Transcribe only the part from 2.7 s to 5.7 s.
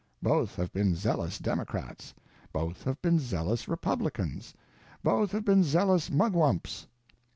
have been zealous Republicans; both have been